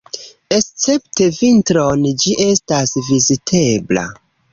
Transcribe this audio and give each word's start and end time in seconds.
Escepte 0.55 1.27
vintron 1.35 2.07
ĝi 2.23 2.33
estas 2.47 2.95
vizitebla. 3.11 4.07